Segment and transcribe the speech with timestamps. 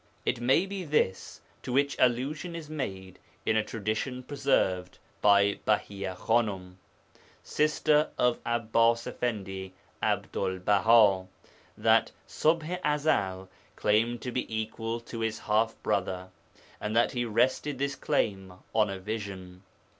[0.25, 6.15] It may be this to which allusion is made in a tradition preserved by Behîah
[6.17, 6.79] Khanum,
[7.43, 11.27] sister of Abbas Effendi Abdul Baha,
[11.77, 16.29] that Ṣubḥ i Ezel claimed to be equal to his half brother,
[16.79, 19.61] and that he rested this claim on a vision.